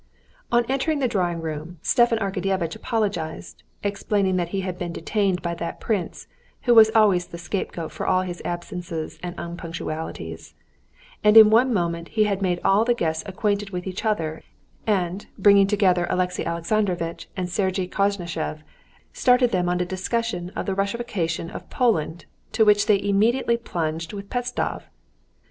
On 0.51 0.65
entering 0.65 0.97
the 0.97 1.07
drawing 1.07 1.41
room 1.41 1.77
Stepan 1.83 2.17
Arkadyevitch 2.17 2.75
apologized, 2.75 3.61
explaining 3.83 4.35
that 4.37 4.49
he 4.49 4.61
had 4.61 4.79
been 4.79 4.91
detained 4.91 5.43
by 5.43 5.53
that 5.53 5.79
prince, 5.79 6.25
who 6.63 6.73
was 6.73 6.89
always 6.95 7.27
the 7.27 7.37
scapegoat 7.37 7.91
for 7.91 8.07
all 8.07 8.23
his 8.23 8.41
absences 8.43 9.19
and 9.21 9.35
unpunctualities, 9.37 10.55
and 11.23 11.37
in 11.37 11.51
one 11.51 11.71
moment 11.71 12.07
he 12.07 12.23
had 12.23 12.41
made 12.41 12.59
all 12.65 12.83
the 12.83 12.95
guests 12.95 13.21
acquainted 13.27 13.69
with 13.69 13.85
each 13.85 14.03
other, 14.03 14.41
and, 14.87 15.27
bringing 15.37 15.67
together 15.67 16.07
Alexey 16.09 16.43
Alexandrovitch 16.47 17.29
and 17.37 17.47
Sergey 17.47 17.87
Koznishev, 17.87 18.63
started 19.13 19.51
them 19.51 19.69
on 19.69 19.79
a 19.81 19.85
discussion 19.85 20.49
of 20.55 20.65
the 20.65 20.73
Russification 20.73 21.51
of 21.51 21.69
Poland, 21.69 22.25
into 22.47 22.65
which 22.65 22.87
they 22.87 22.99
immediately 22.99 23.55
plunged 23.55 24.13
with 24.13 24.31
Pestsov. 24.31 24.85